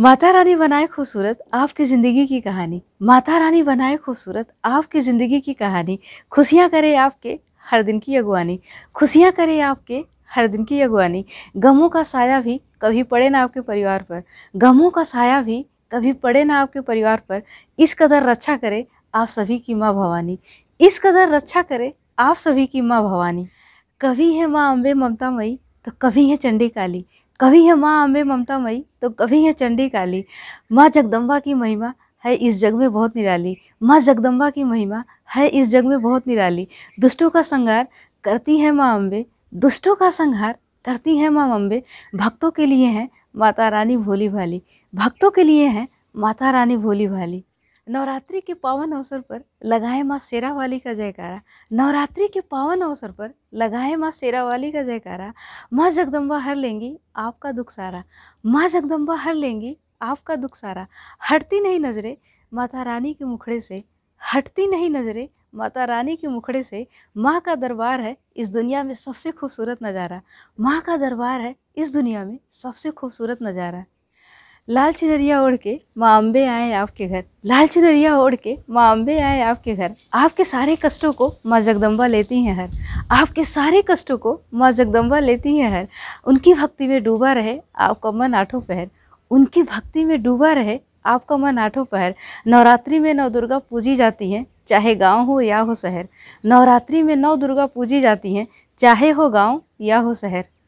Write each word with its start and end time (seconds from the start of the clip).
माता 0.00 0.30
रानी 0.30 0.54
बनाए 0.56 0.86
खूबसूरत 0.86 1.38
आपकी 1.54 1.84
ज़िंदगी 1.84 2.26
की 2.26 2.40
कहानी। 2.40 2.80
माता 3.02 3.38
रानी 3.38 3.62
बनाए 3.62 3.96
खूबसूरत 3.96 4.46
आपकी 4.64 5.00
ज़िंदगी 5.00 5.40
की 5.40 5.54
कहानी। 5.54 5.98
खुशियाँ 6.30 6.68
करे 6.68 6.94
आपके 6.96 7.38
हर 7.70 7.82
दिन 7.82 7.98
की 7.98 8.16
अगवानी। 8.16 8.58
खुशियाँ 8.94 9.32
करे 9.32 9.60
आपके 9.60 10.04
हर 10.30 10.46
दिन 10.46 10.64
की 10.64 10.80
अगवानी। 10.80 11.24
गमों 11.56 11.88
का 11.88 12.02
साया 12.02 12.40
भी 12.40 12.60
कभी 12.82 13.02
पड़े 13.02 13.28
ना 13.28 13.42
आपके 13.42 13.60
परिवार 13.60 14.02
पर। 14.02 14.22
गमों 14.56 14.90
का 14.90 15.04
साया 15.04 15.42
भी 15.42 15.64
कभी 15.92 16.12
पड़े 16.12 16.44
ना 16.44 16.60
आपके 16.60 16.80
परिवार 16.80 17.22
पर। 17.28 17.42
इस 17.78 17.94
कदर 17.94 18.22
रक्षा 18.22 18.56
करे 18.56 18.86
आप 19.14 19.28
सभी 19.28 19.58
की 19.58 19.74
माँ 19.74 19.94
भवानी। 19.94 20.38
इस 20.80 20.98
कदर 20.98 21.28
रक्षा 21.28 21.62
करे 21.62 21.92
आप 22.18 22.36
सभी 22.36 22.66
की 22.66 22.80
माँ 22.80 23.02
भवानी। 23.02 23.48
कभी 24.00 24.34
है 24.34 24.46
माँ 24.46 24.70
अम्बे 24.72 24.94
ममता 24.94 25.30
मई 25.30 25.58
तो 25.84 25.92
कभी 26.02 26.28
है 26.30 26.36
चंडी 26.36 26.68
काली। 26.68 27.04
कभी 27.40 27.64
है 27.64 27.74
माँ 27.74 28.02
अम्बे 28.04 28.22
ममता 28.22 28.58
मई 28.58 28.84
तो 29.02 29.10
कभी 29.10 29.42
है 29.44 29.52
चंडी 29.52 29.88
काली। 29.88 30.24
माँ 30.72 30.88
जगदम्बा 30.88 31.38
की 31.38 31.54
महिमा 31.54 31.92
है 32.24 32.34
इस 32.34 32.58
जग 32.60 32.74
में 32.74 32.92
बहुत 32.92 33.16
निराली। 33.16 33.56
माँ 33.82 34.00
जगदम्बा 34.00 34.50
की 34.50 34.64
महिमा 34.64 35.02
है 35.36 35.46
इस 35.48 35.68
जग 35.68 35.84
में 35.84 36.00
बहुत 36.02 36.26
निराली। 36.26 36.66
दुष्टों 37.00 37.30
का 37.30 37.42
संहार 37.42 37.88
करती 38.24 38.58
है 38.58 38.70
माँ 38.70 38.94
अम्बे। 38.94 39.24
दुष्टों 39.54 39.94
का 39.94 40.10
संहार 40.10 40.58
करती 40.84 41.16
है 41.16 41.28
माँ 41.28 41.50
अम्बे। 41.54 41.82
भक्तों 42.14 42.50
के 42.50 42.66
लिए 42.66 42.86
हैं 42.86 43.08
माता 43.36 43.68
रानी 43.68 43.96
भोली 43.96 44.28
भाली। 44.28 44.62
भक्तों 44.94 45.30
के 45.30 45.42
लिए 45.42 45.66
हैं 45.66 45.88
माता 46.16 46.50
रानी 46.50 46.76
भोली 46.76 47.08
भाली। 47.08 47.44
नवरात्रि 47.90 48.40
के 48.40 48.54
पावन 48.54 48.92
अवसर 48.92 49.20
पर 49.20 49.40
लगाए 49.64 50.02
माँ 50.02 50.18
शेरावाली 50.18 50.78
का 50.78 50.92
जयकारा। 50.94 51.40
नवरात्रि 51.70 52.28
के 52.28 52.40
पावन 52.40 52.80
अवसर 52.80 53.10
पर 53.10 53.30
लगाए 53.54 53.96
माँ 53.96 54.10
शेरावाली 54.10 54.70
का 54.72 54.82
जयकारा। 54.82 55.32
माँ 55.72 55.90
जगदम्बा 55.90 56.38
हर 56.38 56.56
लेंगी, 56.56 56.96
आपका 57.16 57.52
दुख 57.52 57.70
सारा। 57.70 58.02
माँ 58.44 58.68
जगदम्बा 58.68 59.14
हर 59.14 59.34
लेंगी, 59.34 59.76
आपका 60.02 60.36
दुख 60.36 60.56
सारा। 60.56 60.86
हटती 61.30 61.60
नहीं 61.60 61.80
नजरे 61.80 62.16
माता 62.52 62.82
रानी 62.82 63.14
के 63.14 63.24
मुखड़े 63.24 63.60
से। 63.60 63.82
हटती 64.22 64.66
नहीं 64.66 64.90
नजरे 64.90 65.28
माता 65.54 65.84
रानी 65.84 66.16
के 66.16 66.28
मुखड़े 66.28 66.62
से। 66.62 66.86
माँ 67.16 67.40
का 67.40 67.54
दरबार 67.54 68.00
है 68.00 68.16
इस 68.36 68.52
दुनिया 68.52 68.82
में 68.84 68.94
सबसे 68.94 69.30
खूबसूरत 69.30 69.78
नज़ारा। 69.82 70.20
माँ 70.58 70.80
का 70.80 70.96
दरबार 70.96 71.40
है 71.40 71.54
इस 71.76 71.92
दुनिया 71.92 72.24
में 72.24 72.38
सबसे 72.52 72.90
खूबसूरत 72.90 73.38
नज़ारा। 73.42 73.84
लाल 74.68 74.92
चुनरिया 74.92 75.42
ओढ़ 75.42 75.56
के 75.56 75.80
माँ 75.98 76.18
अम्बे 76.18 76.44
आए 76.44 76.72
आपके 76.72 77.06
घर। 77.06 77.24
लाल 77.46 77.66
चुनरिया 77.66 78.18
ओढ़ 78.18 78.34
के 78.34 78.56
माँ 78.70 78.92
अम्बे 78.92 79.18
आए 79.20 79.40
आपके 79.40 79.74
घर। 79.74 79.94
आपके 80.14 80.44
सारे 80.44 80.76
कष्टों 80.76 81.12
को 81.12 81.32
माँ 81.46 81.60
जगदम्बा 81.60 82.06
लेती 82.06 82.42
हैं 82.44 82.54
हर। 82.54 82.68
आपके 83.10 83.44
सारे 83.44 83.82
कष्टों 83.90 84.18
को 84.18 84.40
माँ 84.54 84.72
जगदम्बा 84.72 85.18
लेती 85.18 85.56
हैं 85.56 85.72
हर। 85.72 85.88
उनकी 86.26 86.54
भक्ति 86.54 86.86
में 86.86 87.02
डूबा 87.02 87.32
रहे 87.32 87.60
आपका 87.78 88.10
मन 88.10 88.34
आठों 88.34 88.60
पहर। 88.60 88.88
उनकी 89.30 89.62
भक्ति 89.62 90.04
में 90.04 90.22
डूबा 90.22 90.52
रहे 90.52 90.80
आपका 91.06 91.36
मन 91.36 91.58
आठों 91.58 91.84
पहर। 91.84 92.14
नवरात्रि 92.46 92.98
में 92.98 93.14
नव 93.14 93.28
दुर्गा 93.28 93.58
पूजी 93.58 93.96
जाती 93.96 94.32
हैं, 94.32 94.46
चाहे 94.66 94.94
गाँव 94.94 95.26
हो 95.26 95.40
या 95.40 95.58
हो 95.58 95.74
शहर। 95.74 96.08
नवरात्रि 96.44 97.02
में 97.02 97.16
नव 97.16 97.36
दुर्गा 97.36 97.66
पूजी 97.66 98.00
जाती 98.00 98.34
हैं, 98.34 98.46
चाहे 98.78 99.10
हो 99.10 99.28
गाँव 99.30 99.62
या 99.80 99.98
हो 99.98 100.14
शहर। 100.14 100.44